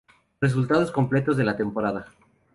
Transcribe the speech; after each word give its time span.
Resultados 0.41 0.89
completos 0.89 1.37
de 1.37 1.43
la 1.43 1.55
temporada. 1.55 2.07